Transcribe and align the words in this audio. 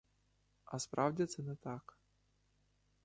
А 0.65 0.79
справді 0.79 1.25
це 1.25 1.43
не 1.43 1.55
так. 1.55 1.97